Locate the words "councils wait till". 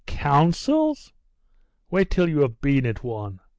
0.07-2.27